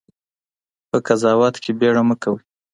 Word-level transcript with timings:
په 0.89 0.97
قضاوت 1.07 1.55
کې 1.63 1.71
بېړه 1.79 2.01
مه 2.07 2.15
کوئ. 2.21 2.41